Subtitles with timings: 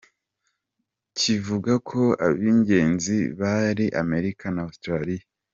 [1.17, 5.25] Kivuga ko ab'ingenzi bari Amerika na Australia.